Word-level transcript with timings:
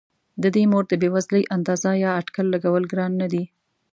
د 0.41 0.43
دې 0.55 0.63
مور 0.71 0.83
د 0.89 0.93
بې 1.01 1.09
وزلۍ 1.15 1.43
اندازه 1.55 1.89
یا 2.03 2.11
اټکل 2.19 2.45
لګول 2.53 2.83
ګران 2.91 3.11
نه 3.21 3.27
دي. 3.33 3.43